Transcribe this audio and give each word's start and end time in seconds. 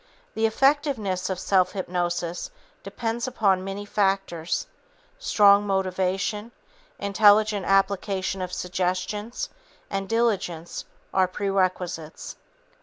The 0.33 0.47
effectiveness 0.47 1.29
of 1.29 1.37
self 1.39 1.73
hypnosis 1.73 2.49
depends 2.81 3.27
upon 3.27 3.63
many 3.63 3.85
factors. 3.85 4.65
Strong 5.19 5.67
motivation, 5.67 6.49
intelligent 6.97 7.67
application 7.67 8.41
of 8.41 8.51
suggestions 8.51 9.49
and 9.91 10.09
diligence 10.09 10.85
are 11.13 11.27
prerequisites. 11.27 12.35